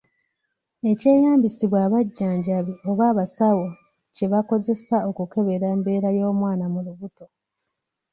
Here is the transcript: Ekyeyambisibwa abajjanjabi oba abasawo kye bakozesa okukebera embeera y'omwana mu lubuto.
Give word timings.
Ekyeyambisibwa 0.91 1.77
abajjanjabi 1.87 2.73
oba 2.89 3.03
abasawo 3.11 3.67
kye 4.15 4.25
bakozesa 4.33 4.95
okukebera 5.09 5.65
embeera 5.75 6.09
y'omwana 6.17 6.65
mu 6.73 6.79
lubuto. 6.85 7.25